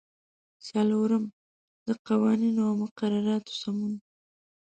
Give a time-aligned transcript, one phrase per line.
[0.67, 1.23] څلورم:
[1.87, 3.93] د قوانینو او مقرراتو سمون.